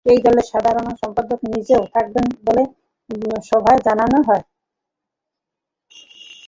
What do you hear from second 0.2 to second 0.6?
দলের সঙ্গে